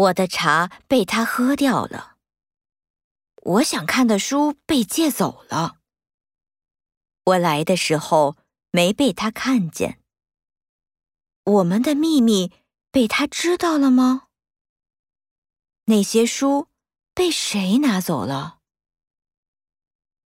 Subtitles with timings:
[0.00, 2.16] 我的茶被他喝掉了。
[3.42, 5.80] 我想看的书被借走了。
[7.24, 8.38] 我来的时候
[8.70, 10.00] 没被他看见。
[11.44, 12.52] 我们的秘密
[12.90, 14.28] 被他知道了吗？
[15.84, 16.68] 那些书
[17.12, 18.59] 被谁拿走了？